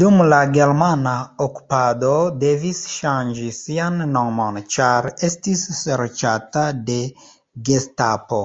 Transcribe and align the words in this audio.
Dum 0.00 0.20
la 0.32 0.36
germana 0.56 1.14
okupado 1.46 2.10
devis 2.42 2.82
ŝanĝi 2.92 3.48
sian 3.56 3.98
nomon 4.12 4.60
ĉar 4.76 5.10
estis 5.30 5.66
serĉata 5.80 6.64
de 6.92 7.00
gestapo. 7.72 8.40